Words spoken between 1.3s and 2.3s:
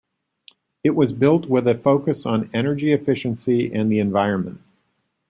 with a focus